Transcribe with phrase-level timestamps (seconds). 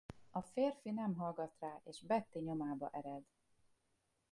[0.31, 3.23] A férfi nem hallgat rá és Betty nyomába ered.